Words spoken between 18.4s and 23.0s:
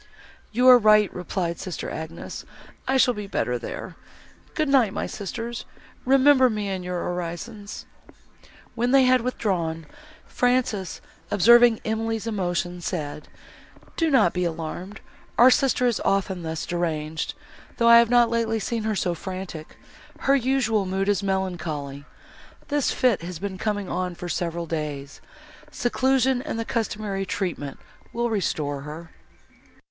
seen her so frantic; her usual mood is melancholy. This